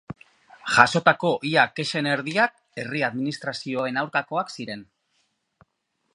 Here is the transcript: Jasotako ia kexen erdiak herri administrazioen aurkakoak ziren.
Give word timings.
Jasotako 0.75 1.31
ia 1.49 1.65
kexen 1.81 2.09
erdiak 2.13 2.57
herri 2.85 3.05
administrazioen 3.11 4.03
aurkakoak 4.05 4.55
ziren. 4.59 4.87